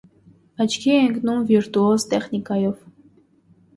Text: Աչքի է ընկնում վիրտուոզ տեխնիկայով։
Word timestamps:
Աչքի 0.65 0.93
է 0.93 0.95
ընկնում 1.09 1.45
վիրտուոզ 1.51 2.07
տեխնիկայով։ 2.15 2.85